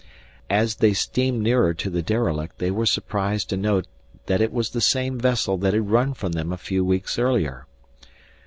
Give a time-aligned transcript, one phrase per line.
[0.49, 3.85] As they steamed nearer to the derelict they were surprised to note
[4.25, 7.67] that it was the same vessel that had run from them a few weeks earlier.